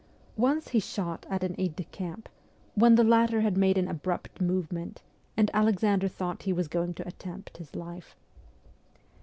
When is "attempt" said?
7.07-7.57